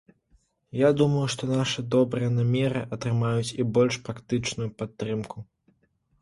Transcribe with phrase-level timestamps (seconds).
[0.77, 5.37] Я думаю, што нашы добрыя намеры атрымаюць і больш практычную падтрымку.